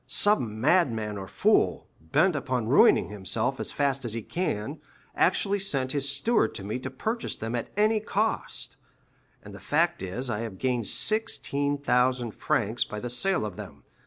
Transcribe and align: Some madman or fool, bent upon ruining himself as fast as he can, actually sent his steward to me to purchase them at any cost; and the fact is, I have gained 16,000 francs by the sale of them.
Some 0.07 0.59
madman 0.59 1.15
or 1.15 1.27
fool, 1.27 1.85
bent 2.01 2.35
upon 2.35 2.67
ruining 2.67 3.09
himself 3.09 3.59
as 3.59 3.71
fast 3.71 4.03
as 4.03 4.13
he 4.13 4.23
can, 4.23 4.81
actually 5.15 5.59
sent 5.59 5.91
his 5.91 6.09
steward 6.09 6.55
to 6.55 6.63
me 6.63 6.79
to 6.79 6.89
purchase 6.89 7.35
them 7.35 7.53
at 7.53 7.69
any 7.77 7.99
cost; 7.99 8.77
and 9.43 9.53
the 9.53 9.59
fact 9.59 10.01
is, 10.01 10.27
I 10.27 10.39
have 10.39 10.57
gained 10.57 10.87
16,000 10.87 12.31
francs 12.31 12.83
by 12.83 12.99
the 12.99 13.11
sale 13.11 13.45
of 13.45 13.57
them. 13.57 13.83